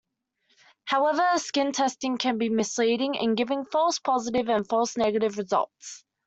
[0.85, 6.03] However, skin testing can be misleading in giving false positive and false negative results.